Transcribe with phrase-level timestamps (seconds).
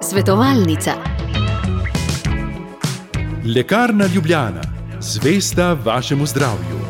[0.00, 0.90] Svetovalnica.
[3.56, 4.60] Lekarna Ljubljana,
[5.00, 6.82] zvesta vašemu zdravju.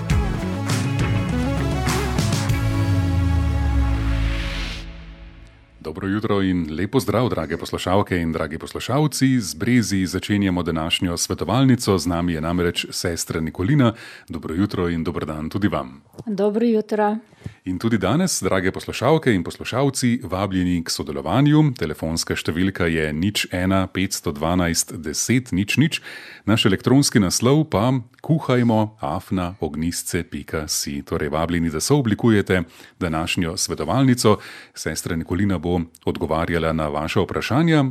[5.80, 9.40] Dobro jutro in lepo zdrav, drage poslušalke in dragi poslušalci.
[9.40, 13.92] Z brezi začenjamo današnjo svetovalnico, z nami je namreč sestra Nikolina.
[14.28, 16.02] Dobro jutro in dober dan tudi vam.
[16.26, 17.16] Dobro jutro.
[17.64, 21.60] In tudi danes, drage poslušalke in poslušalci, vabljeni k sodelovanju.
[21.78, 26.00] Telefonska številka je nič 1 512 10 nič nič,
[26.42, 30.94] naš elektronski naslov pa kuhajmo afnaognisce.si.
[31.06, 32.64] Torej, vabljeni, da se oblikujete
[32.98, 34.40] današnjo svetovalnico.
[34.74, 37.84] Sestra Nikolina bo odgovarjala na vaše vprašanja.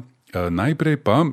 [0.51, 1.31] Najprej pa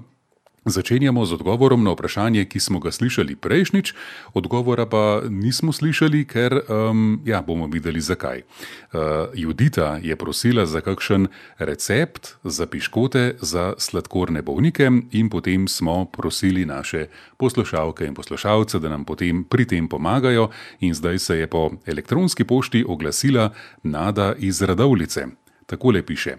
[0.64, 3.94] Začenjamo z odgovorom na vprašanje, ki smo ga slišali prejšnjič,
[4.34, 8.42] odgovora pa nismo slišali, ker um, ja, bomo videli zakaj.
[8.42, 16.04] Uh, Judita je prosila za kakšen recept za piškote za sladkorne bolnike, in potem smo
[16.04, 17.06] prosili naše
[17.38, 22.44] poslušalke in poslušalce, da nam potem pri tem pomagajo, in zdaj se je po elektronski
[22.44, 23.52] pošti oglasila
[23.82, 25.26] Nada iz Radovlice.
[25.66, 26.36] Takole piše.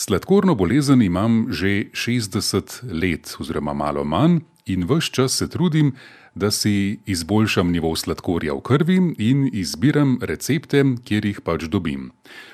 [0.00, 5.92] Sladkorno bolezen imam že 60 let, oziroma malo manj, in vse čas se trudim,
[6.34, 12.08] da si izboljšam nivo sladkorja v krvi in izbiram recepte, kjer jih pač dobim.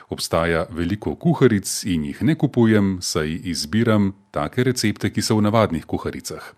[0.09, 5.87] Obstaja veliko kuharic in jih ne kupujem, saj izbiram take recepte, ki so v navadnih
[5.87, 6.51] kuharicah.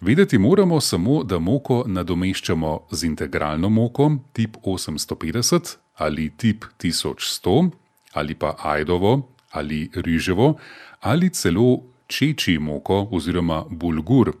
[0.00, 7.70] Vedeti moramo samo, da moko nadomeščamo z integralno moko tip 850 ali tip 1100
[8.14, 10.54] ali pa ajdovo ali riževo,
[11.00, 14.34] ali celo čeči moko oziroma bulgur.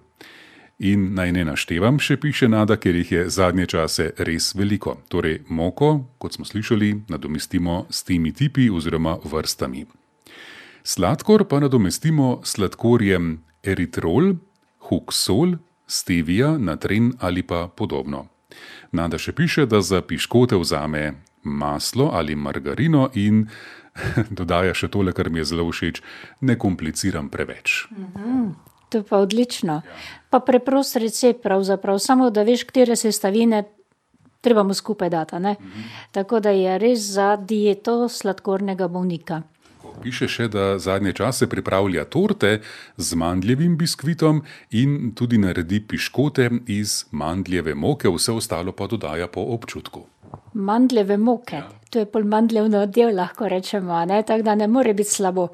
[0.78, 4.96] In naj ne naštevam, še piše Nada, ker jih je zadnje čase res veliko.
[5.08, 9.86] Torej, moko, kot smo slišali, nadomestimo s temi tipi oziroma vrstami.
[10.84, 14.34] Sladkor pa nadomestimo sladkorjem eritrol,
[14.90, 18.26] huksol, stevia, natren ali pa podobno.
[18.92, 21.14] Nada še piše, da za piškote vzame
[21.44, 23.46] maslo ali margarino in
[24.38, 26.02] dodaja še tole, kar mi je zelo všeč,
[26.42, 27.86] ne kompliciram preveč.
[27.90, 28.52] Mhm,
[28.90, 29.82] to pa odlično.
[30.30, 33.64] Pa preprost recept, pravzaprav, samo da veš, katere sestavine
[34.44, 35.36] treba mu skupaj dati.
[35.36, 35.88] Mhm.
[36.12, 39.42] Tako da je res za dieto sladkornega bolnika.
[40.02, 42.58] Piše še, da zadnje čase pripravlja torte
[42.96, 44.42] z mandljevim biskvitom
[44.74, 50.02] in tudi naredi piškote iz mandljeve moke, vse ostalo pa dodaja po občutku
[50.54, 51.56] mandljeve moke.
[51.56, 51.68] Ja.
[51.90, 55.48] To je pol mandljevno del, lahko rečemo, tako da ne more biti slabo.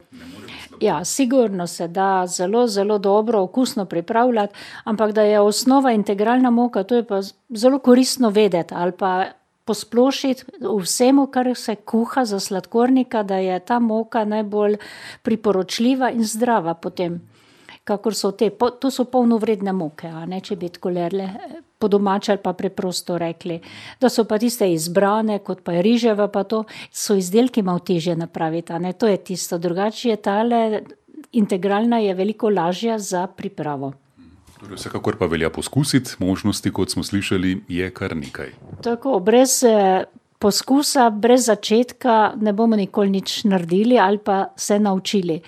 [0.80, 4.54] Ja, sigurno se da zelo, zelo dobro, okusno pripravljati,
[4.84, 9.24] ampak da je osnova integralna moka, to je pa zelo koristno vedeti ali pa
[9.64, 10.44] posplošiti
[10.80, 14.76] vsemu, kar se kuha za sladkornika, da je ta moka najbolj
[15.22, 17.20] priporočljiva in zdrava potem
[17.90, 21.26] kakor so te, to so polnovredne moke, ne, če bi tako lerle
[21.80, 23.56] po domače ali pa preprosto rekli.
[24.00, 28.16] Da so pa tiste izbrane, kot pa je riževa, pa to so izdelki malo težje
[28.20, 29.58] napraviti, ne, to je tisto.
[29.58, 30.62] Drugače je tale
[31.32, 33.92] integralna je veliko lažja za pripravo.
[34.60, 38.52] Torej, vsekakor pa velja poskusiti, možnosti, kot smo slišali, je kar nekaj.
[38.84, 40.04] Tako, brez eh,
[40.38, 45.40] poskusa, brez začetka ne bomo nikoli nič naredili ali pa se naučili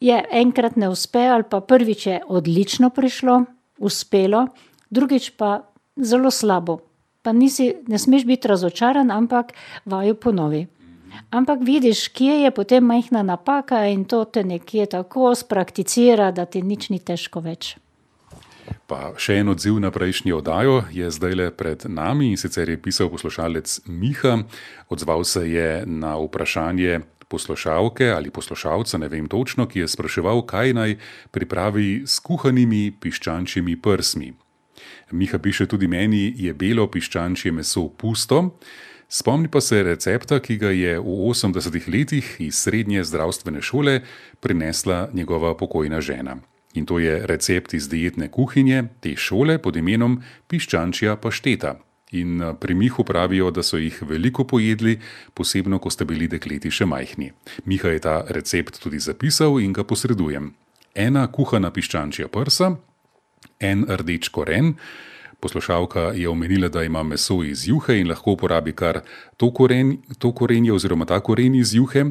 [0.00, 3.44] je enkrat ne uspe, ali pa prvič je odlično prišlo,
[3.78, 4.46] uspelo,
[4.90, 5.62] drugič pa
[5.96, 6.78] zelo slabo.
[7.22, 9.52] Pa nisi, ne smeš biti razočaran, ampak
[9.84, 10.66] vaju ponovi.
[11.30, 16.62] Ampak vidiš, kje je potem majhna napaka in to te nekje tako sprakticira, da ti
[16.62, 17.76] nič ni težko več.
[18.88, 22.78] Pa še en odziv na prejšnji oddajo je zdaj le pred nami in sicer je
[22.80, 24.38] pisal poslušalec Miha.
[24.88, 30.72] Odzval se je na vprašanje, poslušalke ali poslušalca, ne vem točno, ki je spraševal, kaj
[30.72, 30.96] naj
[31.30, 34.32] pripravi s kuhanimi piščančjimi prsmi.
[35.10, 38.58] Miha piše tudi meni, je belo piščančje meso pusto.
[39.08, 44.02] Spomni pa se recepta, ki ga je v 80-ih letih iz srednje zdravstvene šole
[44.40, 46.36] prinesla njegova pokojna žena.
[46.74, 51.78] In to je recept iz dietne kuhinje te šole pod imenom piščančja pašteta.
[52.10, 54.98] In eh, pri Mihu pravijo, da so jih veliko pojedli,
[55.34, 57.32] posebno, ko ste bili dekleti še majhni.
[57.64, 60.54] Miha je ta recept tudi zapisal in ga posredujem.
[60.94, 62.72] Ena kuhana piščančja prsa,
[63.60, 64.74] en rdeč koren.
[65.40, 69.04] Poslušalka je omenila, da ima meso iz juhe in lahko uporabi kar
[69.36, 72.08] to, koren, to korenje oziroma ta koren iz juhe,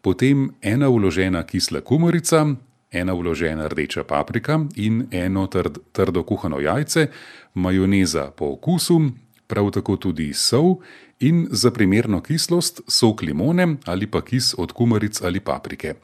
[0.00, 2.46] potem ena uložena kisla kumarica,
[2.90, 7.10] ena uložena rdeča paprika in eno trd, trdo kuhano jajce,
[7.54, 9.10] majoneza po okusu,
[9.50, 10.78] prav tako tudi sol
[11.20, 15.94] in za primerno kislost sok limone ali pa kis od kumaric ali paprike.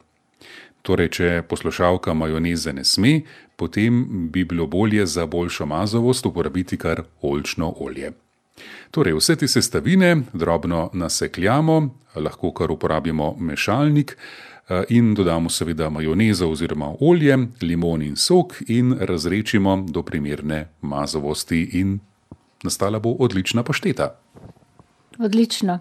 [0.87, 3.21] Torej, če poslušalka majoneze ne sme,
[3.59, 8.13] potem bi bilo bolje za boljšo mazovost uporabiti kar olčno olje.
[8.91, 11.77] Torej, vse te sestavine drobno nasekljamo,
[12.15, 18.95] lahko kar uporabimo mešalnik eh, in dodamo seveda majonezo oziroma olje, limon in sok in
[18.99, 21.99] razrečimo do primerne mazovosti in
[22.63, 24.15] nastala bo odlična pašteta.
[25.19, 25.79] Odlično.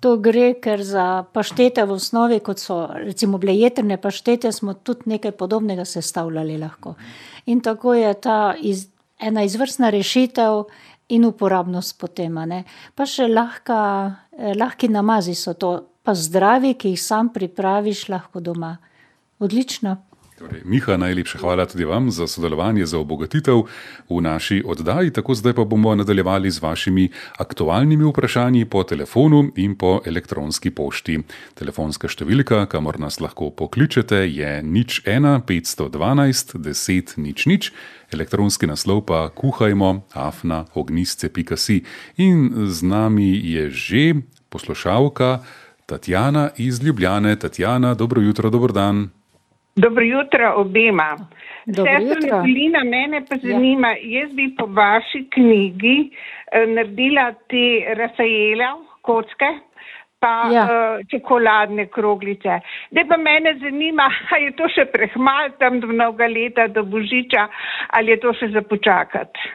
[0.00, 5.10] To gre, ker za paštete v osnovi, kot so recimo bile jetrne paštete, smo tudi
[5.12, 6.94] nekaj podobnega sestavljali lahko.
[7.46, 8.86] In tako je ta iz,
[9.18, 10.64] ena izvrstna rešitev
[11.08, 12.34] in uporabnost potem.
[12.48, 12.64] Ne.
[12.94, 13.80] Pa še lahka,
[14.32, 18.76] eh, lahki namazi so to, pa zdravi, ki jih sam pripraviš lahko doma.
[19.38, 19.96] Odlično.
[20.38, 23.64] Torej, Miha, najlepša hvala tudi vam za sodelovanje, za obogatitev
[24.08, 25.10] v naši oddaji.
[25.10, 27.08] Tako zdaj pa bomo nadaljevali z vašimi
[27.38, 31.18] aktualnimi vprašanji po telefonu in po elektronski pošti.
[31.58, 37.72] Telefonska številka, kamor nas lahko pokličete, je nič 1 512 10 nič nič.
[38.14, 41.82] Elektronski naslov pa kuhajmo afna ognisce.si.
[42.22, 44.04] In z nami je že
[44.54, 45.42] poslušalka
[45.86, 47.34] Tatjana iz Ljubljane.
[47.36, 49.17] Tatjana, dobro jutro, dobro dan.
[49.78, 51.16] Dobro jutro obema.
[51.66, 53.40] Sestra Nikolina, mene pa ja.
[53.52, 54.20] zanima, ja.
[54.20, 55.96] jaz bi po vaši knjigi
[56.52, 59.50] eh, naredila te Rafaela kocke
[60.18, 60.64] pa ja.
[60.64, 62.60] eh, čokoladne kroglice.
[62.90, 67.46] Zdaj pa mene zanima, a je to še prehmal tam do mnoga leta, do Božiča,
[67.94, 69.52] ali je to še za počakati.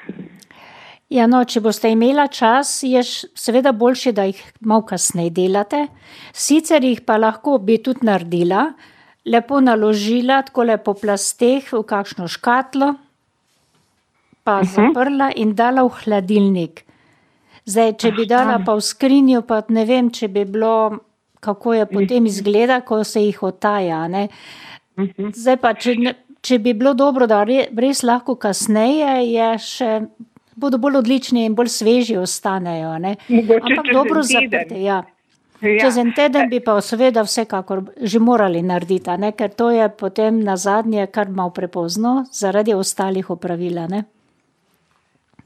[1.14, 5.84] Ja, no, če boste imela čas, je seveda boljše, da jih malo kasneje delate.
[6.34, 8.72] Sicer jih pa lahko bi tudi naredila,
[9.26, 12.96] lepo naložila, tako lepo plasteh v kakšno škatlo,
[14.44, 14.68] pa uh mhm.
[14.68, 14.88] -huh.
[14.88, 16.86] zaprla in dala v hladilnik.
[17.66, 21.00] Zdaj, če bi dala pa v skrinjo, pa ne vem, če bi bilo,
[21.40, 24.08] kako je potem izgleda, ko se jih otaja.
[24.08, 24.28] Ne?
[25.00, 25.32] Mhm.
[25.34, 25.96] Zdaj pa, če,
[26.42, 30.02] če bi bilo dobro, da res lahko kasneje je še.
[30.56, 32.92] Bodo bolj odlični in bolj sveži ostanejo.
[32.94, 34.78] Ampak dobro zaprte.
[34.84, 35.04] Ja.
[35.64, 35.86] Ja.
[35.86, 39.32] Čez en teden bi pa seveda vsekakor že morali narediti, ne?
[39.32, 43.88] ker to je potem na zadnje kar malo prepozno zaradi ostalih opravila.
[43.88, 44.04] Ne?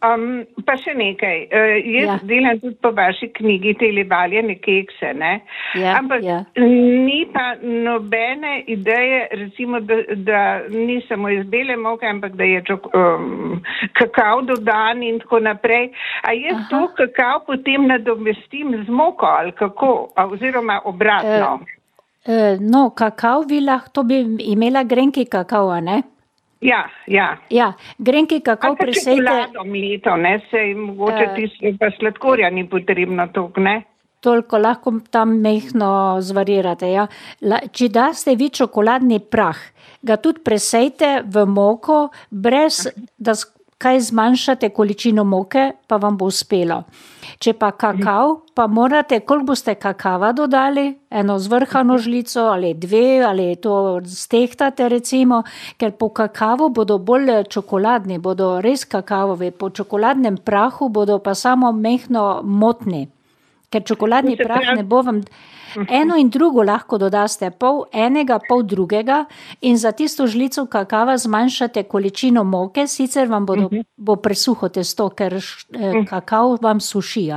[0.06, 1.40] Um, pa še nekaj.
[1.50, 2.16] Uh, jaz ja.
[2.30, 5.32] delam tudi po vaši knjigi te lebaljene kekse, ne?
[5.74, 6.36] Ja, Ampak ja.
[6.62, 9.98] ni pa nobene ideje, recimo, da,
[10.28, 13.58] da ni samo iz bele moke, ampak da je čok, um,
[13.98, 15.90] kakav dodan in tako naprej.
[16.22, 16.68] A jaz Aha.
[16.70, 21.58] to kakav potem nadomestim z moko ali kako, oziroma obratno?
[21.58, 24.22] Uh, uh, no, kakav bi lahko, to bi
[24.54, 26.04] imela grenki kakav, ne?
[26.62, 27.38] Ja, ja.
[27.50, 29.22] ja grenki kako presejte.
[29.22, 33.82] Čokolado mleto, ne, se jim mogoče uh, tisto, pa sladkorja ni potrebno toliko, ne.
[34.20, 37.06] Toliko lahko tam mehno zvarirate, ja.
[37.42, 39.60] La, če daste vi čokoladni prah,
[40.02, 42.88] ga tudi presejte v moko, brez
[43.18, 43.38] da
[43.78, 46.82] kaj zmanjšate količino moke, pa vam bo uspelo.
[47.40, 53.56] Če pa kakav, pa morate, koliko boste kakava dodali, eno zvrhano žlico ali dve, ali
[53.62, 55.44] to stehtate, recimo,
[55.78, 61.72] ker po kakavu bodo bolj čokoladni, bodo res kakavovi, po čokoladnem prahu bodo pa samo
[61.72, 63.08] mehno motni.
[63.70, 65.22] Ker čokoladni prah ne bo vam.
[65.92, 69.26] Eno in drugo lahko dodaste, pol enega, pol drugega,
[69.62, 73.84] in za tisto žlico kakava zmanjšate količino moke, sicer vam bodo, mhm.
[73.98, 75.42] bo presuho testo, ker eh,
[75.78, 76.06] mhm.
[76.10, 77.28] kakav vam suši.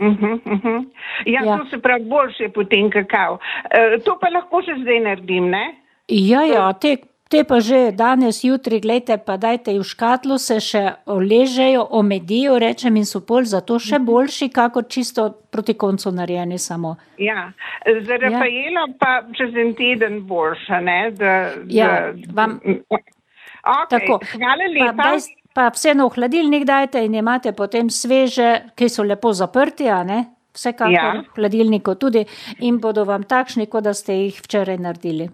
[0.00, 0.84] Uh -huh, uh -huh.
[1.26, 3.38] Ja, ja, to se pravi, boljše potem kakav.
[3.70, 5.74] E, to pa lahko še zdaj naredim, ne?
[6.08, 6.96] Ja, ja, te
[7.30, 12.98] Te pa že danes, jutri, gledajte, pa dajte v škatlo, se še oležejo, omedijo, rečem,
[12.98, 16.96] in so pol zato še boljši, kako čisto proti koncu narejeni samo.
[17.22, 17.52] Ja,
[17.86, 18.18] za.
[18.18, 18.94] Rafaelo ja.
[18.98, 20.98] pa čez en teden boljša, ne?
[21.14, 21.38] Da,
[21.70, 22.58] ja, da, vam.
[22.58, 24.92] Okay, tako, hvala lepa.
[24.98, 29.86] Pa, daj, pa vseeno v hladilnik dajte in imate potem sveže, ki so lepo zaprti,
[29.86, 30.24] a ne?
[30.50, 31.12] Vsekakor ja.
[31.22, 32.26] v hladilniku tudi
[32.66, 35.30] in bodo vam takšni, kot da ste jih včeraj naredili.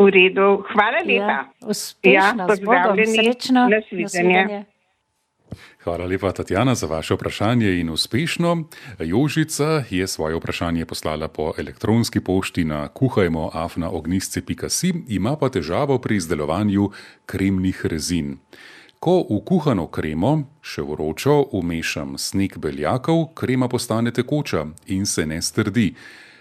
[0.00, 1.32] V redu, hvala lepa.
[1.32, 4.64] Ja, uspešno, ja, pozdravljeni, srečno, nasvidenje.
[5.84, 8.64] Hvala lepa, Tatjana, za vaše vprašanje in uspešno.
[8.98, 16.90] Jožica je svoje vprašanje poslala po elektronski pošti na kuhajmoafnaognisce.si, ima pa težavo pri izdelovanju
[17.26, 18.38] kremnih rezin.
[19.00, 25.42] Ko v kuhano kremo, še vročo, umešam sneg beljakov, krema postane tekoča in se ne
[25.42, 25.94] strdi.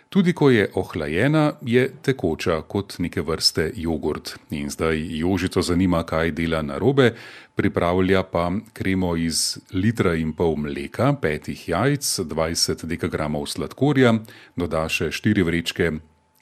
[0.10, 4.32] Tudi ko je ohlajena, je tekoča kot neke vrste jogurt.
[4.50, 7.12] In zdaj Jožico zanima, kaj dela na robe,
[7.56, 14.16] pripravlja pa kremo iz litra in pol mleka, petih jajc, 20 dekagramov sladkorja,
[14.58, 15.92] doda še 4 vrečke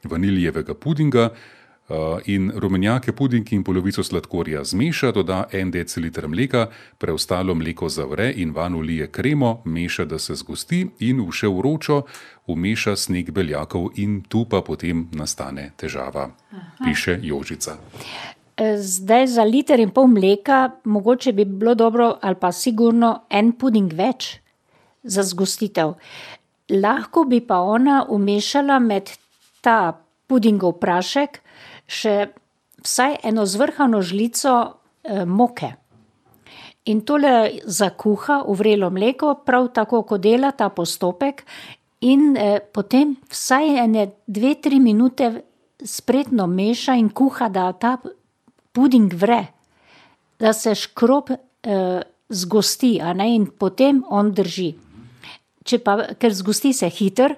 [0.08, 1.28] vaniljevega pudinga.
[1.88, 6.66] Eh, in rumenjake, pudinki in polovico sladkorja zmeša, doda en deciliter mleka,
[6.98, 12.02] preostalo mleko zavre in van ulije kremo, meša, da se zgosti in v še vročo
[12.46, 16.84] umeša sneg beljakov in tu pa potem nastane težava, Aha.
[16.84, 17.78] piše Jožica.
[18.56, 23.52] E, zdaj za liter in pol mleka, mogoče bi bilo dobro ali pa sigurno en
[23.52, 24.34] puding več
[25.02, 25.96] za zgostitev.
[26.68, 29.08] Lahko bi pa ona umešala med
[29.64, 29.96] ta
[30.28, 31.40] pudingov prašek,
[31.88, 32.28] še
[32.84, 34.54] vsaj eno zvrhano žlico
[35.02, 35.72] eh, moke.
[36.88, 41.44] In tole zakuha v vrelo mleko, prav tako, kot dela ta postopek,
[42.00, 45.32] in eh, potem vsaj ene dve, tri minute
[45.84, 47.98] spretno meša in kuha, da ta
[48.72, 49.42] puding vre,
[50.38, 54.74] da se škrob eh, zgosti, in potem on drži.
[55.84, 57.34] Pa, ker zgosti se hiter,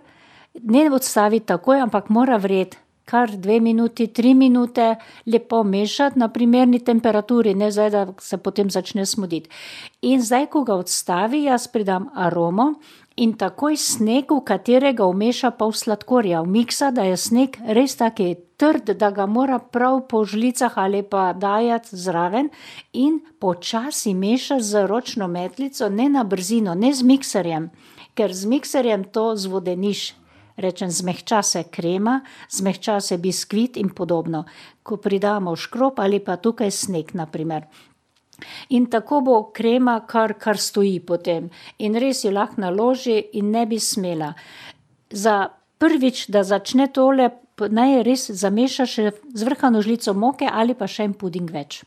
[0.63, 2.79] ne odstavi takoj, ampak mora vreti
[3.11, 4.95] kar dve minuti, tri minute
[5.27, 9.51] lepo mešati na primerni temperaturi, ne zdaj, da se potem začne smuditi.
[10.03, 12.75] In zdaj, ko ga odstavi, jaz pridam aromo
[13.21, 18.37] in takoj sneg, v katerega umeša pol sladkorja, v miksa, da je sneg res taki
[18.61, 22.49] trd, da ga mora prav po žlicah ali pa dajati zraven
[22.93, 27.71] in počasi meša z ročno metlico, ne na brzino, ne z mikserjem,
[28.15, 30.20] ker z mikserjem to zvodeniš
[30.61, 34.45] rečem, zmehča se krema, zmehča se biskvit in podobno,
[34.83, 37.67] ko pridamo škrob ali pa tukaj sneg, naprimer.
[38.69, 41.51] In tako bo krema, kar, kar stoji potem.
[41.79, 44.33] In res jo lahko naloži in ne bi smela.
[45.11, 51.09] Za prvič, da začne tole, naj res zameša še zvrhano žlico moke ali pa še
[51.11, 51.83] en puding več.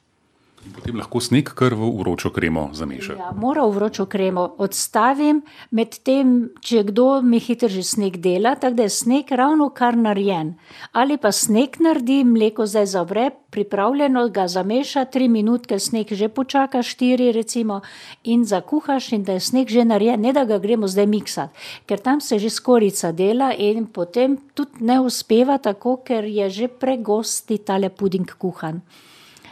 [0.63, 3.17] In potem lahko sneg kar v vročo kremo zameša.
[3.20, 5.41] Ja, mora v vročo kremo odstavim,
[5.75, 10.53] medtem, če kdo mi hitro že sneg dela, tako da je sneg ravno kar narejen.
[10.96, 16.79] Ali pa sneg naredi, mleko zdaj zavre, pripravljeno ga zameša, tri minutke sneg že počaka,
[16.79, 17.82] štiri recimo,
[18.24, 21.53] in zakuhaš in da je sneg že narejen, ne da ga gremo zdaj miksati,
[21.86, 26.67] ker tam se že skorica dela in potem tudi ne uspeva tako, ker je že
[26.67, 28.79] pregosti tale puding kuhan.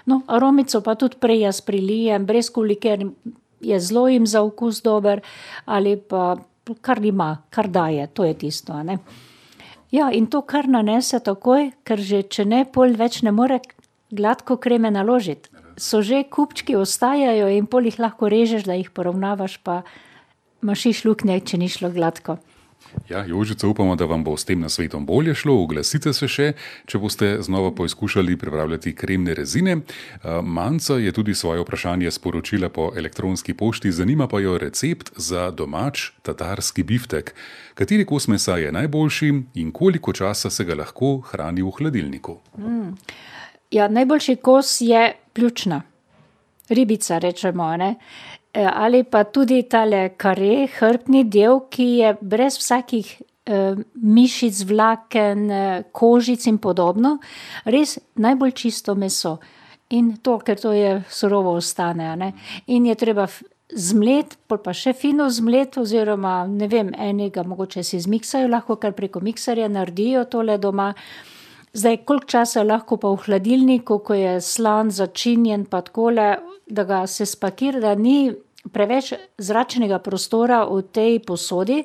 [0.05, 3.05] No, aromico pa tudi prej jaz prilijem, brez koli, ker
[3.61, 5.21] je zelo jim za okus dober,
[5.65, 6.35] ali pa
[6.81, 8.83] kar ima, kar daje, to je tisto.
[8.83, 8.97] Ne?
[9.91, 13.59] Ja, in to kar nanese takoj, ker že če ne, pol več ne more
[14.11, 15.49] gladko kreme naložiti.
[15.77, 19.81] So že kupčki ostajajo in pol jih lahko režeš, da jih poravnavaš, pa
[20.61, 22.37] mašiš luknje, če ni šlo gladko.
[23.09, 25.55] Ja, Jožica, upamo, da vam bo s tem nasvetom bolje šlo.
[25.63, 26.47] Oglasite se še,
[26.85, 29.77] če boste znova poizkušali pripravljati kremne rezine.
[29.77, 35.51] Eh, Manca je tudi svoje vprašanje sporočila po elektronski pošti, zanima pa jo recept za
[35.51, 37.35] domač tatarski biftek.
[37.73, 42.39] Kateri kos mesa je najboljši in koliko časa se ga lahko hrani v hladilniku?
[42.57, 42.95] Mm.
[43.71, 45.81] Ja, najboljši kos je pljučna,
[46.69, 47.77] ribica, rečemo.
[47.77, 47.95] Ne?
[48.53, 53.11] Ali pa tudi tale kare, hrbtni del, ki je brez vsakih
[53.45, 57.17] eh, mišic, vlaken, eh, kožic in podobno,
[57.65, 59.39] res najbolj čisto meso.
[59.91, 62.15] In to, ker to je surovo ostane.
[62.15, 62.31] Ne?
[62.67, 63.27] In je treba
[63.71, 69.19] zmlet, pa še fino zmlet, oziroma ne vem, enega mogoče si zmiksajo, lahko kar preko
[69.23, 70.93] mikserja naredijo tole doma.
[71.73, 76.35] Zdaj, koliko časa lahko pa v hladilniku, ko je slan, začinjen, pa takole,
[76.67, 78.33] da ga se spakira, da ni
[78.73, 81.79] preveč zračnega prostora v tej posodi,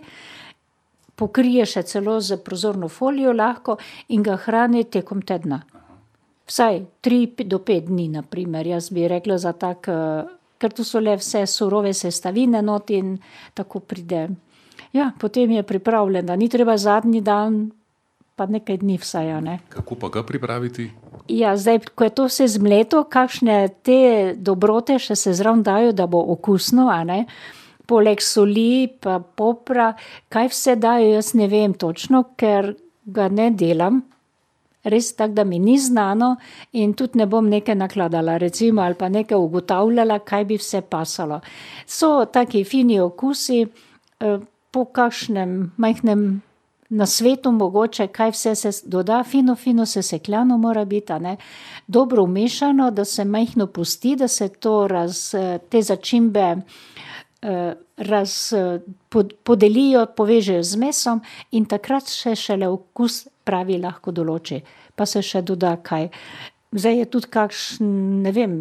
[1.16, 3.78] pokrije še celo z prozorno folijo lahko
[4.08, 5.62] in ga hrani tekom tedna.
[6.46, 10.26] Vsaj tri do pet dni, naprimer, jaz bi rekla za tak, eh,
[10.58, 13.18] ker tu so le vse surove sestavine not in
[13.54, 14.28] tako pride.
[14.92, 17.70] Ja, potem je pripravljen, da ni treba zadnji dan
[18.36, 19.40] pa nekaj dni vsaj.
[19.40, 19.58] Ne.
[19.68, 20.90] Kako pa ga pripraviti?
[21.28, 26.06] Ja, zdaj, ko je to vse zmleto, kakšne te dobrote še se zraven dajo, da
[26.06, 26.90] bo okusno,
[27.86, 29.94] poleg soli, pa popra,
[30.28, 32.74] kaj vse dajo, jaz ne vem točno, ker
[33.06, 34.02] ga ne delam.
[34.86, 36.36] Res tako, da mi ni znano,
[36.78, 41.40] in tudi ne bom nekaj nakladala, recimo, ali pa nekaj ugotavljala, kaj bi vse pasalo.
[41.86, 44.38] So taki fini okusi, eh,
[44.70, 46.42] po kakšnem majhnem
[46.88, 51.12] na svetu mogoče, kaj vse se doda, fino, fino se sekljano mora biti,
[51.86, 54.50] dobro umešano, da se majhno pusti, da se
[54.88, 55.34] raz,
[55.68, 56.56] te začimbe
[57.96, 58.52] raz,
[59.08, 64.62] pod, podelijo, povežejo z mesom in takrat še šele okus pravi lahko določi.
[64.96, 66.08] Pa se še doda kaj.
[66.72, 67.88] Zdaj je tudi kakšen,
[68.22, 68.56] ne vem,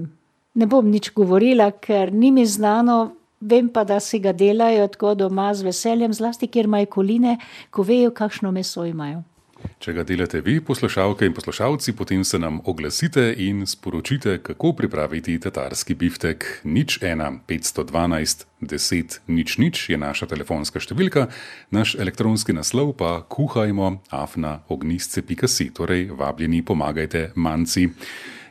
[0.55, 3.15] ne bom nič govorila, ker ni mi znano,
[3.46, 7.38] vem pa, da si ga delajo tako doma z veseljem, zlasti kjer imajo koline,
[7.70, 9.24] ko vejo, kakšno meso imajo.
[9.82, 15.38] Če ga delate vi, poslušalke in poslušalci, potem se nam oglasite in sporočite, kako pripraviti
[15.42, 16.46] tatarski biftek.
[16.64, 21.28] Nič 1 512 10 nič nič je naša telefonska številka,
[21.75, 27.90] naš elektronski naslov pa kuhajmo afna ognistce.si, torej vabljeni pomagajte manci.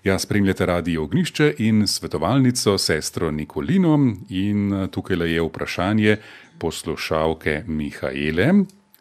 [0.05, 6.17] Ja, spremljate radio Ognišče in svetovalnico sestro Nikolino in tukaj le je vprašanje
[6.59, 8.53] poslušalke Mihajle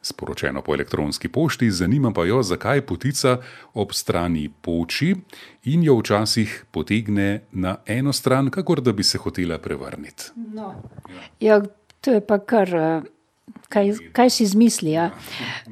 [0.03, 3.37] sporočeno po elektronski pošti, zanima pa jo, zakaj potica
[3.73, 5.15] ob strani poči
[5.63, 10.31] in jo včasih potegne na eno stran, kakor da bi se hotela prevrniti.
[10.35, 10.73] No.
[11.39, 11.61] Ja,
[12.01, 13.01] to je pa kar, eh,
[13.69, 15.11] kaj, kaj si izmisli, ja?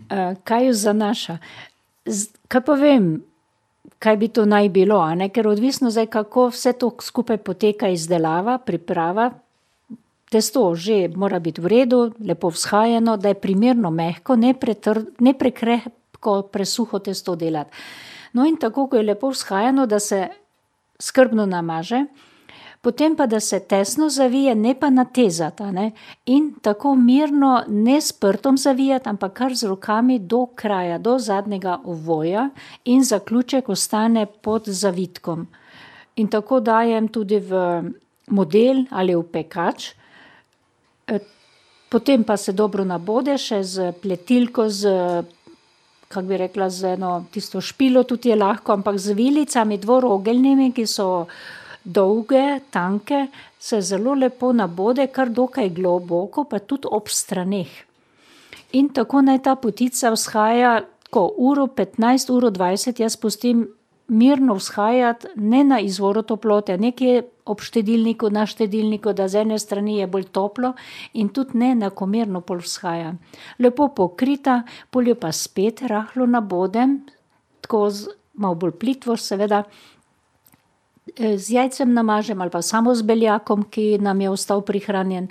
[0.10, 1.38] Eh, kaj jo zanaša.
[2.48, 3.22] Kaj pa vem,
[4.00, 5.00] kaj bi to naj bilo,
[5.34, 9.32] ker odvisno zdaj, kako vse to skupaj poteka izdelava, priprava,
[10.32, 15.34] Testo že mora biti v redu, lepo vzhajeno, da je primerno mehko, ne, pretr, ne
[15.36, 17.76] prekrepko, presuho testo delati.
[18.32, 20.30] No, in tako, ko je lepo vzhajeno, da se
[20.96, 22.06] skrbno namaže,
[22.82, 25.64] potem pa da se tesno zavije, ne pa natezati.
[25.64, 25.92] Ne?
[26.26, 31.80] In tako mirno, ne s prtom zavijati, ampak kar z rokami do kraja, do zadnjega
[31.86, 32.50] ovoja,
[32.86, 35.48] in zaključek ostane pod zavitkom.
[36.16, 37.84] In tako dajem tudi v
[38.28, 39.94] model ali v pekač.
[41.92, 44.92] Potem pa se dobro nabode še z pletilko, z,
[46.08, 50.86] kako bi rekla, z eno tisto špilo, tudi je lahko, ampak z vilicami dvorogeljnimi, ki
[50.88, 51.28] so
[51.84, 53.28] dolge, tanke,
[53.60, 57.72] se zelo lepo nabode, kar dokaj globoko, pa tudi ob straneh.
[58.74, 63.68] In tako naj ta potica vzhaja, ko uro 15, uro 20, jaz pustim
[64.12, 69.98] mirno vzhajati, ne na izvoru toplote, nekje ob štedilniku, na štedilniku, da z ene strani
[69.98, 70.74] je bolj toplo
[71.14, 73.14] in tudi ne enakomerno pol vzhaja.
[73.60, 74.62] Lepo pokrita,
[74.92, 77.00] poljo pa spet rahlo nabodem,
[77.62, 79.64] tako z malo bolj plitvo, seveda.
[81.17, 85.28] Z jajcem namažem ali pa samo z beljakom, ki nam je ostal prihranjen,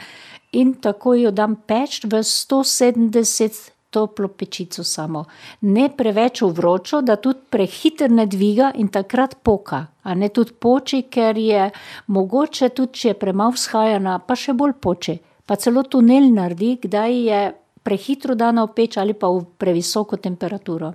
[0.53, 5.25] in tako jo dam peč v 170 toplo pečico samo.
[5.61, 9.87] Ne preveč vročo, da tudi prehiter ne dviga in takrat poka.
[10.03, 11.71] A ne tudi poči, ker je
[12.07, 15.18] mogoče tudi, če je premalo vzhajana, pa še bolj poči.
[15.47, 17.40] Pa celo tunel naredi, kdaj je
[17.83, 20.95] prehitro dana v peč ali pa v previsoko temperaturo.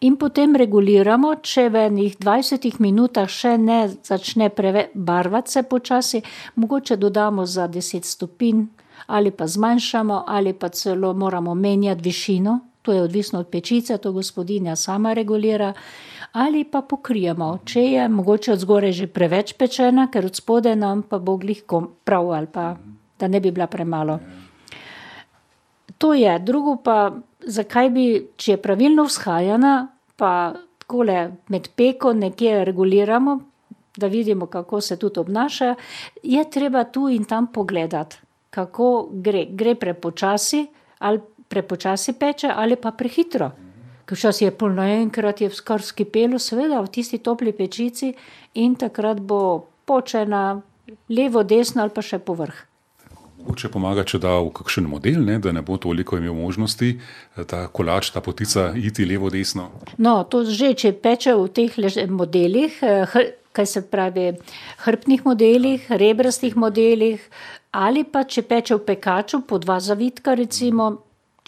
[0.00, 4.46] In potem reguliramo, če v enih 20 minutah še ne začne
[4.94, 6.20] barvati se počasi,
[6.54, 8.66] mogoče dodamo za 10 stopinj
[9.06, 14.12] ali pa zmanjšamo, ali pa celo moramo menjati višino, to je odvisno od pečice, to
[14.12, 15.72] gospodinja sama regulira,
[16.32, 21.02] ali pa pokrijemo, če je mogoče od zgore že preveč pečena, ker od spode nam
[21.02, 22.76] pa bo glihko prav ali pa
[23.18, 24.18] da ne bi bila premalo.
[25.98, 28.06] To je, drugo pa, zakaj bi,
[28.36, 30.32] če je pravilno vzhajana, pa
[30.78, 33.40] takole med peko nekje reguliramo,
[33.96, 35.74] da vidimo, kako se tudi obnaša,
[36.22, 38.16] je treba tu in tam pogledati
[38.50, 39.44] kako gre.
[39.50, 40.66] Gre prepočasi,
[40.98, 43.50] ali prepočasi peče, ali pa prehitro.
[44.08, 48.14] Ker včasih je polno enkrat, je skoro skipelo, seveda v tisti topli pečici
[48.54, 50.60] in takrat bo počena
[51.08, 52.64] levo, desno ali pa še povrh.
[53.56, 56.92] Če pomaga, če da v kakšen model, ne, da ne bo toliko imel možnosti,
[57.48, 59.70] ta kolač, ta potica, iti levo, desno.
[59.98, 61.78] No, to že, če peče v teh
[62.10, 62.80] modelih,
[63.52, 64.32] kaj se pravi,
[64.84, 67.22] hrbtnih modelih, rebrastih modelih,
[67.72, 70.92] ali pa če peče v pekaču, po dva zavitka, recimo,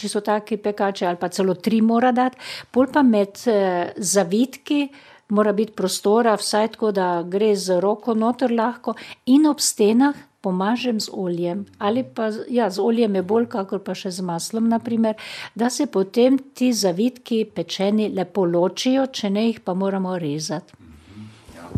[0.01, 2.41] če so taki pekači, ali pa celo tri mora dati,
[2.73, 4.89] pol pa med eh, zavitki
[5.31, 10.27] mora biti prostora, vsaj tako, da gre z roko noter lahko in ob stenah.
[10.41, 14.71] Pomažem z oljem, ali pa ja, z oljem je bolj, kakor pa še z maslom,
[14.73, 15.19] naprimer,
[15.55, 20.81] da se potem ti zavitki pečeni lepo ločijo, če ne jih pa moramo rezati.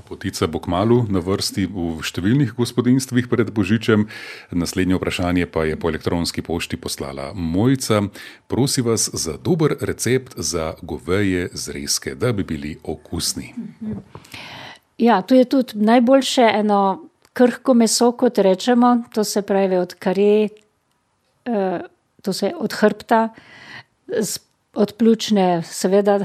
[0.09, 4.07] Potica bo kmalo na vrsti v številnih gospodinstvih pred Božičem.
[4.53, 8.03] Naslednje vprašanje pa je po elektronski pošti poslala Mojca.
[8.49, 13.53] Prosi vas za dober recept za goveje zrezke, da bi bili okusni.
[14.99, 20.49] Ja, tu je tudi najboljše eno krhko meso, kot rečemo, to se pravi od kare,
[21.45, 21.81] eh,
[22.23, 23.29] to se od hrbta,
[24.75, 26.19] od pljučne, seveda,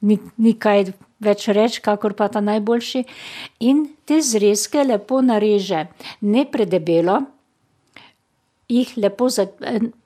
[0.00, 3.04] ni, ni kaj več reči, kakor pa ta najboljši.
[3.66, 5.86] In te zrezke lepo nareže,
[6.20, 7.20] ne predebelo,
[8.68, 9.46] jih lepo za,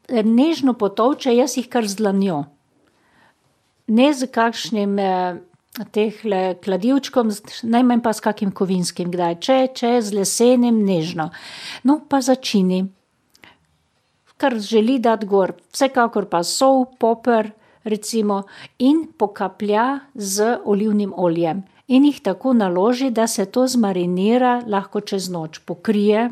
[0.08, 2.44] nežno potovče, jaz jih kar z dlanjo.
[3.92, 5.40] Ne z kakšnim eh,
[5.92, 6.18] teh
[6.64, 7.30] kladivčkom,
[7.62, 11.30] najmanj pa s kakim kovinskim, kdaj, če, če z lesenim, nežno.
[11.88, 12.84] No, pa začini.
[14.36, 17.52] Kar želi dati gor, vsekakor pa sol, poper,
[17.84, 18.42] recimo,
[18.78, 21.62] in pokaplja z olivnim oljem.
[21.88, 26.30] In jih tako naloži, da se to zmarinira, lahko čez noč pokrije,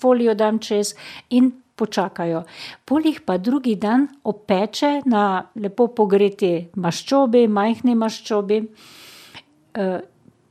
[0.00, 0.94] folijo dam čez
[1.30, 2.42] in počakajo.
[2.84, 8.58] Polih pa drugi dan opeče na lepo pogreti maščobi, majhni maščobi,
[9.74, 10.00] eh,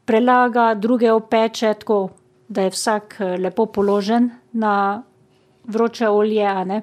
[0.06, 2.10] prelaga, druge opeče, tako
[2.50, 5.04] da je vsak eh, lepo položen na
[5.64, 6.82] vroče olje.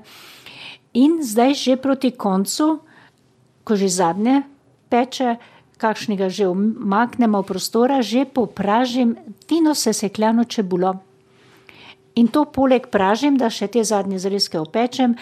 [0.95, 2.79] In zdaj že proti koncu
[3.69, 4.49] ko že zadnje
[4.89, 5.37] peče,
[5.77, 11.05] kakšnega že umaknemo prostora, že popražim fino sesekljano čebulo.
[12.19, 15.15] In to poleg pražim, da še te zadnje zrezke opečem,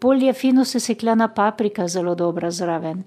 [0.00, 3.04] polje fino sesekljana paprika zelo dobra zraven.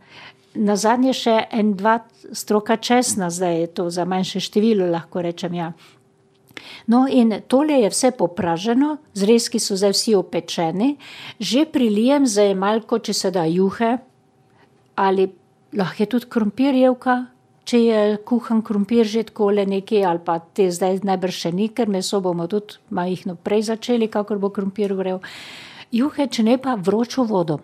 [0.53, 1.97] Na zadnje še en, dva
[2.31, 5.71] stroka česna, zdaj je to za manjše število, lahko rečem ja.
[6.87, 10.93] No, in tole je vse popraženo, zrezki so zdaj vsi opečeni,
[11.39, 13.97] že prilijem za malko, če se da juhe,
[14.95, 15.27] ali
[15.73, 17.17] lahko je tudi krompirjevka,
[17.65, 21.69] če je kuhan krompir že tako le nekaj, ali pa te zdaj najbrž še ni,
[21.69, 25.21] ker meso bomo tudi majhno prej začeli, kakor bo krompir vrel.
[25.93, 27.59] Juhe, če ne pa vročo vodo.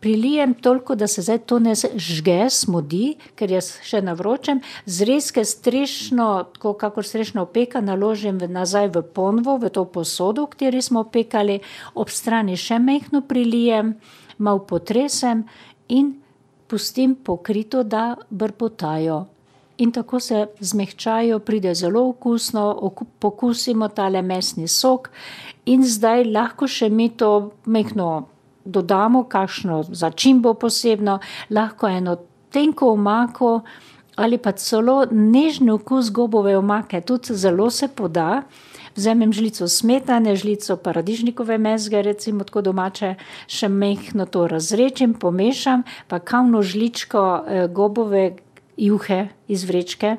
[0.00, 5.42] Prilijem toliko, da se zdaj to ne žge, smodi, ker jaz še na vročem, zrezke
[5.42, 11.02] strešno, tako kakor strešno opeka, naložim nazaj v ponvo, v to posodo, v kateri smo
[11.06, 11.58] opekali,
[11.96, 13.96] ob strani še mehko prilijem,
[14.38, 15.46] malo potresem
[15.88, 16.12] in
[16.68, 19.24] pustim pokrito, da brpotajo.
[19.78, 25.10] In tako se zmehčajo, pride zelo okusno, pokusimo tale mesni sok,
[25.66, 28.22] in zdaj lahko še mi to mehko
[28.64, 31.18] dodamo, kakšno začimbo posebno,
[31.50, 32.16] lahko eno
[32.50, 33.60] tenko omako
[34.16, 38.42] ali pa celo nežni okus gobove omake, tudi zelo se poda
[38.96, 43.14] vzamem žlico smetane, žlico paradižnikove mezge, recimo tako domače,
[43.46, 48.36] še mehko to razrečem, pomešam, pa kavno žličko eh, gobove
[48.76, 50.16] juhe iz vrečke.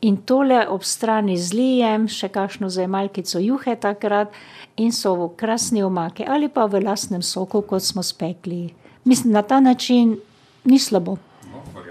[0.00, 4.34] In tole ob strani zlijem, še kakšno zajemalkico juhe takrat
[4.78, 8.68] in so v krasni omake ali pa v lastnem soku, kot smo spekli.
[9.04, 10.18] Mislim, na ta način
[10.64, 11.18] ni slabo.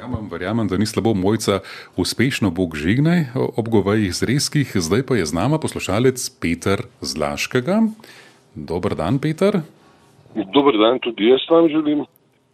[0.07, 1.59] Verjamem, verjamem, da ni slabo mojca,
[1.99, 4.71] uspešno Bog žignaj ob govejih zrezkih.
[4.71, 7.81] Zdaj pa je z nama poslušalec Peter Zlaškega.
[8.55, 9.59] Dober dan, Peter.
[10.53, 12.05] Dober dan, tudi jaz vam želim.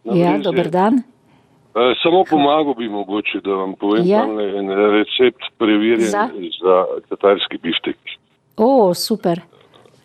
[0.04, 0.98] Ja, dober dan.
[0.98, 4.26] E, samo pomagal bi mogoče, da vam povem ja.
[4.58, 8.18] en recept preverjen za, za katarski biftek.
[8.56, 9.40] O, super.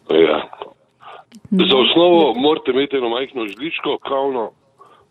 [0.09, 0.43] Ja.
[1.49, 4.51] Za osnovo morate imeti eno majhno žličko, kavno,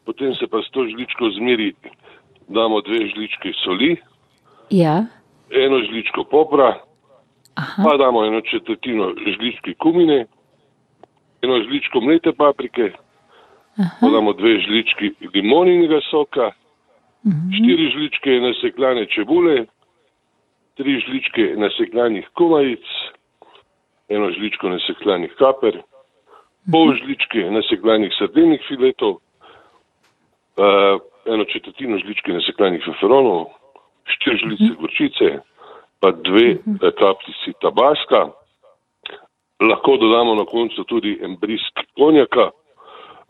[0.05, 1.74] potem se pa s to žličko zmeri
[2.49, 3.97] damo dve žlički soli,
[4.71, 5.05] ja.
[5.51, 6.81] eno žličko popra,
[7.55, 7.83] Aha.
[7.85, 10.27] pa damo eno četrtino žlički kumine,
[11.43, 12.93] eno žličko mlete paprike,
[14.01, 16.51] pa damo dve žlički limoninega soka,
[17.27, 17.51] mhm.
[17.53, 19.67] štiri žličke nasekljane čebule,
[20.75, 22.85] tri žličke nasekljanih kumajic,
[24.09, 25.83] eno žličko nasekljanih kaper,
[26.73, 26.97] pol mhm.
[27.03, 29.19] žličke nasekljanih sardenih filetov,
[30.57, 31.01] uh,
[31.35, 33.47] eno četrtino žličke nasekljanih feferonov,
[34.14, 34.81] štiri žlice uh mhm.
[34.81, 35.29] gorčice,
[36.01, 36.77] pa dve uh mhm.
[36.77, 36.93] -huh.
[37.01, 38.21] kapljici tabaska.
[39.71, 42.51] Lahko dodamo na koncu tudi en brisk konjaka.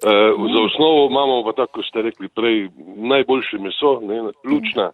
[0.04, 0.52] E, uh.
[0.52, 4.92] Za osnovo imamo pa tako, ste rekli prej, najboljše meso, ne, lučna.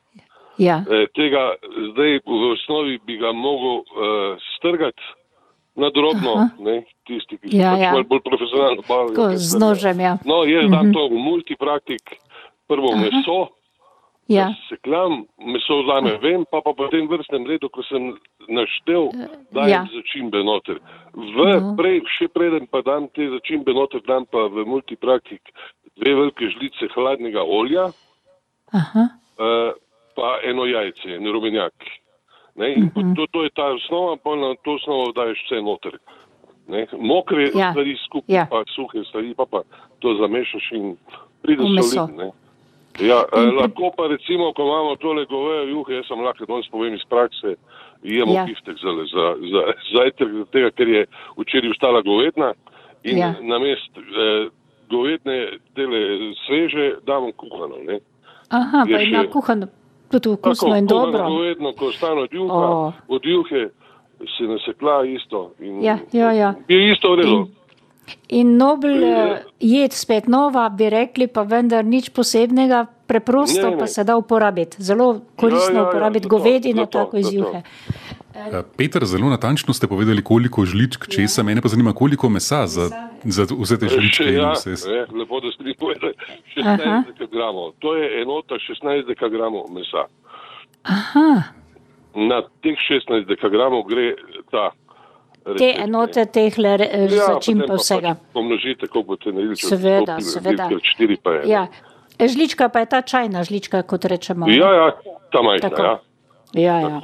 [0.58, 0.76] Ja.
[0.90, 1.54] E, tega
[1.90, 3.84] zdaj v osnovi bi ga mogel uh,
[4.56, 5.02] strgati
[5.74, 8.04] na drobno, ne, tisti, ki so ja, pač ja.
[8.08, 9.36] bolj profesionalno bavili.
[9.36, 10.18] Z nožem, ja.
[10.24, 10.90] No, jaz dam uh mhm.
[10.90, 10.94] -huh.
[10.94, 12.02] to v multipraktik
[12.66, 13.02] prvo Aha.
[13.02, 13.38] meso,
[14.28, 14.48] ja.
[14.68, 18.14] sekljam, meso vzame ven, pa pa po tem vrstnem redu, ko sem
[18.48, 19.10] naštel,
[19.52, 19.86] dajem ja.
[19.92, 20.80] začimbe noter.
[21.14, 21.74] V, no.
[21.78, 25.54] prej, še preden pa dam te začimbe noter, dam pa v multipraktik
[26.00, 27.90] dve velike žlice hladnega olja,
[28.74, 29.74] uh,
[30.14, 31.74] pa eno jajce, en rumenjak.
[32.54, 32.90] Ne, uh mhm.
[32.94, 33.16] -huh.
[33.16, 35.98] to, to je ta osnova, pa na to osnovo daješ vse noter.
[36.68, 37.70] Ne, mokre ja.
[37.70, 38.46] stvari skupaj, ja.
[38.50, 39.62] pa suhe stvari, pa, pa
[39.98, 40.96] to zamešaš in
[41.42, 42.30] prideš solidne.
[43.00, 46.94] Ja, eh, lahko pa recimo, ko imamo tole govejo juhe, jaz sem lahko danes povem
[46.94, 47.56] iz prakse,
[48.02, 48.46] jemo ja.
[48.46, 49.62] kiftek za, za, za
[49.94, 51.06] zajtrk, tega, ker je
[51.38, 52.52] včeraj ustala govedna
[53.02, 53.34] in ja.
[53.42, 54.46] na mest eh,
[54.90, 57.82] govedne dele sveže damo kuhano.
[57.82, 57.98] Ne.
[58.48, 59.66] Aha, je pa še, ima kuhano,
[60.12, 61.26] tudi vkusno tako, in dobro.
[61.34, 63.02] Govedno, ko stane od juha, oh.
[63.08, 63.68] od juhe
[64.36, 65.50] se nasekla isto.
[65.58, 66.54] In, ja, ja, ja.
[66.68, 67.44] Je isto v redu.
[68.28, 73.78] In Nobel uh, jed spet nova, bi rekli, pa vendar nič posebnega, preprosto ne, ne.
[73.78, 74.82] pa se da uporabiti.
[74.82, 77.62] Zelo koristno ja, ja, ja, uporabiti govedino, tako iz juhe.
[78.34, 81.40] Eh, Peter, zelo natančno ste povedali, koliko žličk česa.
[81.40, 81.44] Ja.
[81.44, 82.88] Mene pa zanima, koliko mesa za,
[83.24, 84.24] za vse te žličke.
[84.38, 84.70] Ja, vse.
[84.90, 86.12] Je, lepo, da ste mi povedali.
[86.56, 87.72] 16 gramov.
[87.78, 90.08] To je enota 16 gramov mesa.
[90.82, 91.42] Aha.
[92.14, 94.14] Na teh 16 gramov gre
[94.50, 94.72] ta.
[95.44, 98.14] Te enote, teh le ja, začim pa vsega.
[98.16, 99.58] Pač pomnožite, koliko boste naredili.
[99.60, 100.68] Seveda, seveda.
[101.44, 101.66] Ja.
[102.16, 104.48] Žlička pa je ta čajna žlička, kot rečemo.
[104.48, 104.88] Ja, ja,
[105.34, 105.68] ta majhna.
[105.68, 105.94] Ja.
[106.54, 107.00] Ja, ja.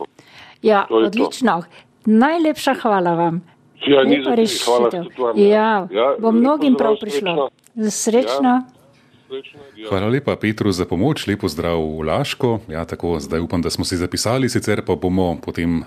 [0.63, 1.61] ja odlično.
[1.63, 2.11] To.
[2.11, 3.43] Najlepša hvala vam.
[3.87, 5.05] Ja, ni za rešitev.
[5.37, 7.51] Ja, ja, bo mnogim prav prišlo.
[7.77, 8.55] Srečno.
[8.65, 8.80] Ja.
[9.89, 12.61] Hvala lepa Petru za pomoč, lepo zdrav v Laško.
[12.69, 15.85] Ja, tako, zdaj upam, da smo si zapisali, sicer pa bomo potem uh,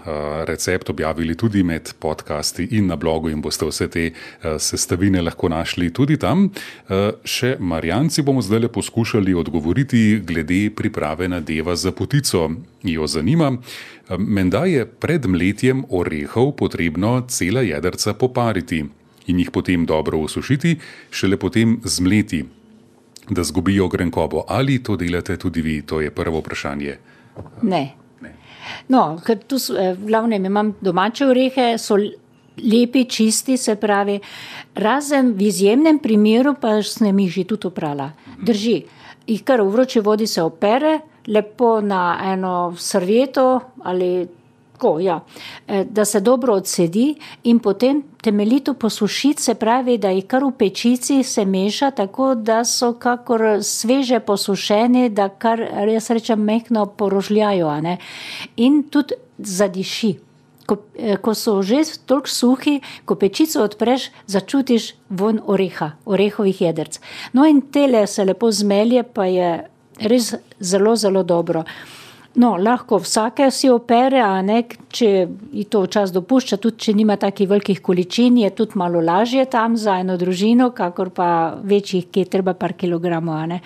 [0.48, 5.50] recept objavili tudi med podcasti in na blogu in boste vse te uh, sestavine lahko
[5.52, 6.48] našli tudi tam.
[6.48, 12.50] Uh, še Marjanci bomo zdaj le poskušali odgovoriti glede priprave na deva za potico.
[12.84, 13.52] Jo zanima,
[14.18, 18.84] menda je pred mletjem orehov potrebno cela jedrca popariti
[19.28, 20.78] in jih potem dobro usušiti,
[21.12, 22.44] šele potem zmleti
[23.30, 24.44] da zgubijo grenkobo.
[24.48, 25.82] Ali to delate tudi vi?
[25.82, 26.98] To je prvo vprašanje.
[27.62, 27.84] Ne.
[28.22, 28.34] ne.
[28.88, 31.98] No, ker tu eh, v glavnem imam domače orehe, so
[32.58, 34.20] lepi, čisti, se pravi,
[34.76, 38.12] razen v izjemnem primeru pa sem jih že tudi oprala.
[38.42, 38.84] Drži,
[39.28, 44.28] jih kar v vroči vodi se opere, lepo na eno servieto ali
[44.74, 45.20] tako, ja,
[45.68, 50.52] e, da se dobro odsedi in potem temeljito posušiti, se pravi, da jih kar v
[50.58, 57.72] pečici se meša, tako da so kakor sveže posušeni, da kar res rečem mehko porožljajo
[58.58, 60.16] in tudi zadiši.
[60.66, 67.00] Ko, e, ko so že toliko suhi, ko pečico odpreš, začutiš von oreha, orehovih jedrc.
[67.34, 69.68] No, in tele se lepo zmelje, pa je
[70.00, 71.64] res zelo, zelo dobro.
[72.36, 75.10] No, lahko vsake si opere, a ne, če
[75.54, 79.76] ji to včas dopušča, tudi če nima takih velikih količin, je tudi malo lažje tam
[79.78, 81.28] za eno družino, kakor pa
[81.62, 83.54] večjih, ki je treba par kilogramov.
[83.54, 83.60] E,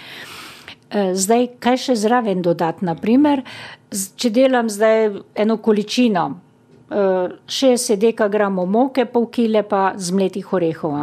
[1.16, 2.84] zdaj, kaj še zraven dodati?
[2.88, 3.46] Naprimer,
[3.92, 6.26] če delam zdaj eno količino,
[6.92, 11.00] 60 e, dekagramov moke, pol kile pa zmletih orehov.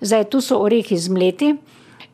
[0.00, 1.52] Zdaj, tu so orehi zmleti,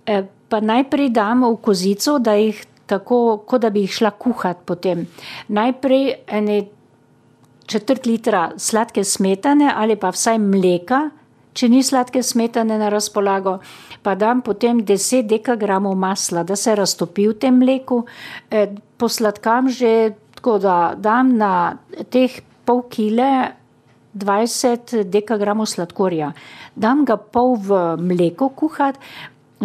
[0.07, 4.67] e, pa najprej dam v kozico, da jih tako, kot da bi jih šla kuhati
[4.67, 5.07] potem.
[5.49, 6.61] Najprej ene
[7.71, 11.05] četrt litra sladke smetane ali pa vsaj mleka,
[11.55, 13.59] če ni sladke smetane na razpolago,
[14.03, 18.05] pa dam potem 10 dekagramov masla, da se raztopi v tem mleku,
[18.51, 18.67] e,
[18.99, 21.77] posladkam že tako, da dam na
[22.11, 23.55] teh pol kile
[24.15, 26.33] 20 dekagramov sladkorja.
[26.75, 28.99] Dam ga pol v mleko kuhati,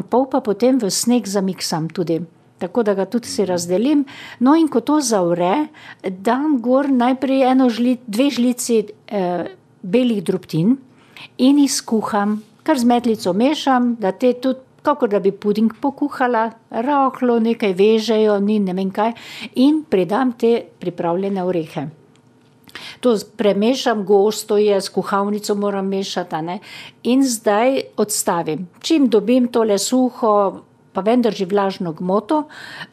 [0.10, 2.20] pol pa potem v sneg zamiksam tudi
[2.58, 4.06] tako da ga tudi si razdelim.
[4.40, 5.68] No, in ko to zavre,
[6.04, 9.46] dam gor najprej eno žli, dve žlici eh,
[9.82, 10.78] belih drobtin
[11.38, 14.64] in jih skuham, kar z metlico mešam, da te tudi.
[14.86, 19.16] Kako da bi puding pokuhala, rahlo nekaj vežejo, ni ne vem kaj,
[19.58, 21.88] in predam te pripravljene orehe.
[23.02, 26.60] To premešam, gosto je, s kuhalnico moram mešati,
[27.04, 28.68] in zdaj odstavim.
[28.80, 30.62] Čim dobim tole suho,
[30.96, 32.46] pa vendar že vlažno gmoto,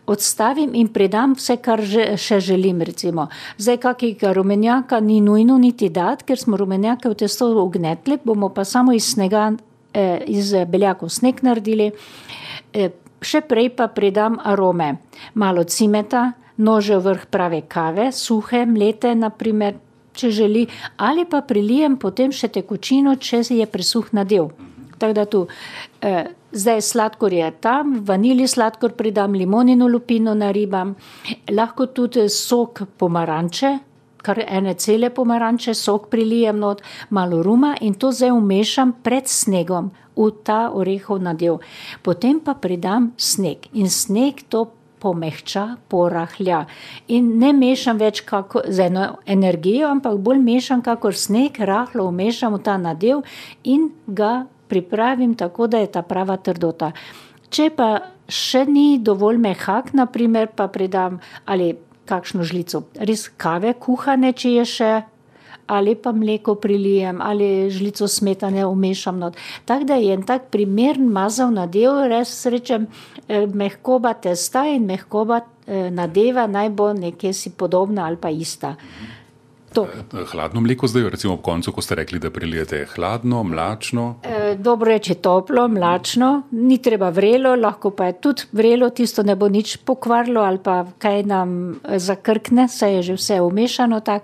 [0.06, 2.82] odstavim in predam vse, kar že, še želim.
[2.82, 3.28] Recimo.
[3.58, 8.64] Zdaj, kakega rumenjaka ni nujno niti dati, ker smo rumenjake v testo ugnetli, bomo pa
[8.64, 9.52] samo iz snega,
[9.94, 11.92] eh, iz beljakov sneg naredili.
[12.74, 12.90] Eh,
[13.22, 14.98] še prej pa predam arome,
[15.34, 19.78] malo cimeta, nože vrh prave kave, suhe, mlete, naprimer,
[20.12, 24.50] če želi, ali pa prilijem potem še tekočino, če je presuh nadev.
[24.98, 25.46] Tako da tu.
[26.00, 30.94] Eh, Zdaj sladkor je tam, vanili sladkor pridam, limonino lupino naribam,
[31.50, 33.70] lahko tudi sok pomaranče,
[34.22, 39.90] kar ene cele pomaranče, sok prilijem not, malo ruma in to zdaj umešam pred snegom
[40.16, 41.62] v ta orehov nadev.
[42.02, 44.66] Potem pa pridam sneg in sneg to
[45.00, 46.66] pomehča, porahlja.
[47.08, 52.54] In ne mešam več kako, z eno energijo, ampak bolj mešam kakor sneg, rahlo umešam
[52.54, 53.24] v ta nadev
[53.64, 56.92] in ga pripravim tako, da je ta prava trdota.
[57.52, 57.92] Če pa
[58.32, 61.74] še ni dovolj mehak, naprimer, pa pridam ali
[62.08, 64.92] kakšno žlico res kave kuhane, če je še,
[65.72, 69.20] ali pa mleko prilijem, ali žlico smetane umešam.
[69.68, 72.88] Tako da je en tak primern mazav nadev, res rečem,
[73.28, 78.76] eh, mehkoba testa in mehkoba eh, nadeva naj bo nekje si podobna ali pa ista.
[79.74, 79.86] To.
[79.86, 84.14] Eh, hladno mleko zdaj, recimo ob koncu, ko ste rekli, da prilijete hladno, mlačno.
[84.22, 89.36] E, dobro reči toplo, mlačno, ni treba vrelo, lahko pa je tudi vrelo, tisto ne
[89.36, 94.00] bo nič pokvarilo ali pa kaj nam eh, zakrkne, saj je že vse umešano.
[94.00, 94.22] Tak.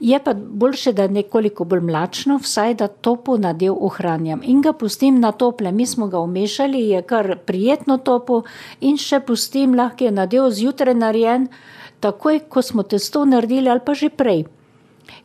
[0.00, 5.20] Je pa boljše, da nekoliko bolj mlačno, vsaj da topo nadev ohranjam in ga pustim
[5.20, 5.72] na tople.
[5.72, 8.42] Mi smo ga umešali, je kar prijetno topo
[8.80, 11.48] in še pustim, lahko je nadev zjutraj narejen,
[12.00, 14.46] takoj ko smo testo naredili ali pa že prej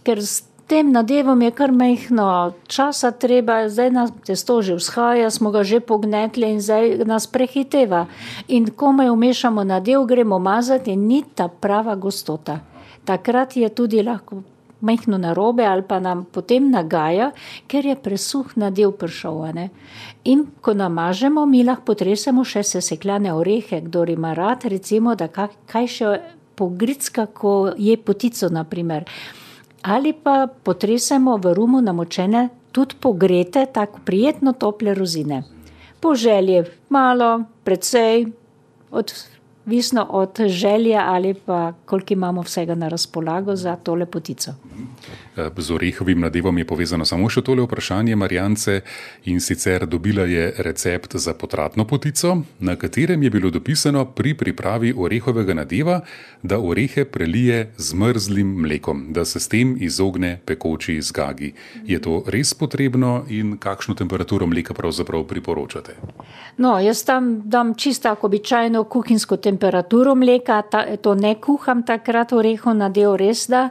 [0.03, 5.51] ker s tem nadevom je kar mehko časa, treba, zdaj nas testo že vzhaja, smo
[5.53, 8.07] ga že pognetli in zdaj nas prehiteva.
[8.47, 12.59] In ko me umešamo nadev, gremo mazati in ni ta prava gostota.
[13.05, 14.41] Takrat je tudi lahko
[14.81, 17.31] mehko narobe ali pa nam potem nagaja,
[17.67, 19.69] ker je presuh nadev prišel.
[20.25, 25.87] In ko namažemo, mi lahko potresemo še sesekljane orehe, kdo ima rad, recimo, da kaj
[25.87, 26.19] še
[26.55, 29.05] pogricka, ko je potico, naprimer
[29.85, 35.43] ali pa potresemo v rumu namočene, tudi pogrete, tako prijetno tople rozine.
[35.99, 38.25] Po želji malo, precej,
[39.65, 44.51] odvisno od želje ali pa koliko imamo vsega na razpolago za to lepotico.
[45.37, 48.81] Eh, z orehovim nadevom je povezano samo še tole vprašanje Marjance
[49.25, 54.93] in sicer dobila je recept za potratno potico, na katerem je bilo dopisano pri pripravi
[54.97, 56.01] orehovega nadeva,
[56.43, 61.53] da orehe prelije z mrzlim mlekom, da se s tem izogne pekoči zgagi.
[61.85, 65.95] Je to res potrebno in kakšno temperaturo mleka pravzaprav priporočate?
[66.57, 69.54] No, jaz tam dam čisto običajno kuhinjsko temperaturo
[70.15, 73.69] mleka, ta, to ne kuham takrat oreho nadev res da.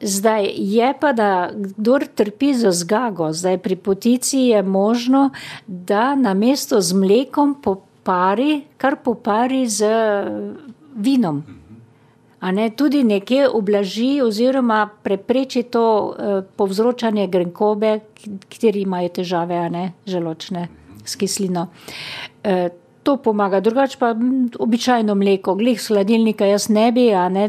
[0.00, 5.30] Zdaj je pa, da kdo trpi za zgago, zdaj pri potici je možno,
[5.66, 9.84] da na mesto z mlekom popari, kar popari z
[10.96, 11.42] vinom.
[12.40, 17.98] Ne tudi nekje oblaži oziroma prepreči to eh, povzročanje grenkobe,
[18.48, 20.68] kateri imajo težave, a ne želočne
[21.04, 21.68] s kislino.
[22.44, 22.68] Eh,
[23.10, 24.14] to pomaga, drugače pa
[24.58, 27.48] običajno mleko, glih sladilnika jaz ne bi, a ne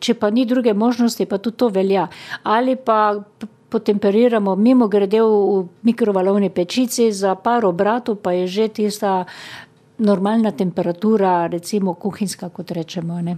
[0.00, 2.06] če pa ni druge možnosti, pa tudi to velja.
[2.42, 3.20] Ali pa
[3.72, 9.24] potemperiramo mimo grede v mikrovalovni pečici, za par obratov pa je že tista
[9.98, 13.20] normalna temperatura, recimo kuhinjska, kot rečemo.
[13.20, 13.36] Ne?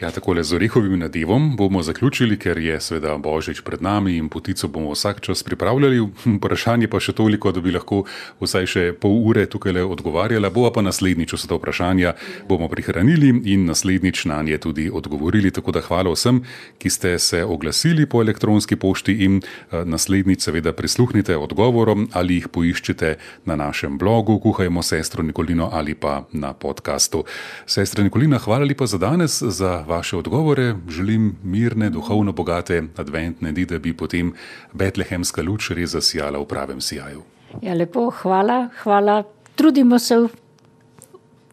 [0.00, 4.68] Ja, takole z orehovim nadevom bomo zaključili, ker je seveda božič pred nami in potico
[4.68, 6.00] bomo vsak čas pripravljali.
[6.36, 8.02] Vprašanje pa še toliko, da bi lahko
[8.40, 10.50] vsaj še pol ure tukaj le odgovarjala.
[10.52, 12.12] Bova pa naslednjič vse ta vprašanja
[12.48, 15.50] bomo prihranili in naslednjič na nje tudi odgovorili.
[15.50, 16.42] Tako da hvala vsem,
[16.76, 22.50] ki ste se oglasili po elektronski pošti in eh, naslednjič seveda prisluhnite odgovorom ali jih
[22.52, 23.14] poiščete
[23.48, 27.24] na našem blogu Kuhajmo sestro Nikolino ali pa na podkastu.
[27.64, 29.40] Sestra Nikolina, hvala lepa za danes.
[29.40, 34.32] Za vaše odgovore, želim mirne, duhovno bogate adventne dni, da bi potem
[34.72, 37.22] betlehemska luč res zasijala v pravem sijaju.
[37.62, 39.22] Ja, lepo, hvala, hvala.
[39.56, 40.28] Trudimo se v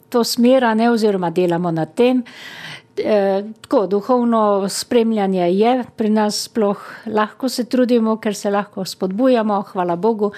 [0.10, 2.24] to smer, ne oziroma delamo na tem.
[2.98, 9.62] E, tako, duhovno spremljanje je pri nas sploh lahko se trudimo, ker se lahko spodbujamo,
[9.72, 10.32] hvala Bogu.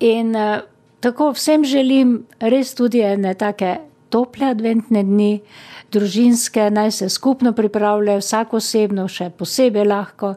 [0.00, 0.60] In e,
[1.00, 3.76] tako vsem želim res tudi ene take
[4.12, 5.32] tople adventne dni
[5.92, 10.34] družinske, naj se skupno pripravljajo, vsak osebno, še posebej lahko,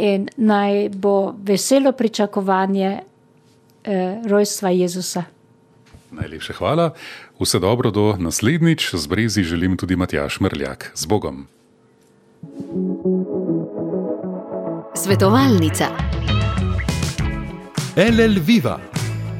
[0.00, 5.24] in naj bo veselo pričakovanje eh, rojstva Jezusa.
[6.14, 6.92] Najlepša hvala,
[7.40, 10.92] vse dobro do naslednjič, z brezi želim tudi Matjaš Mrljak.
[10.94, 11.46] Z Bogom.
[14.94, 15.90] Svetovalnica.
[17.96, 18.78] LL Viva,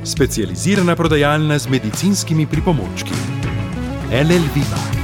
[0.05, 3.44] specializirana prodajalna z medicinskimi pripomočki.
[4.15, 5.04] LL Viva.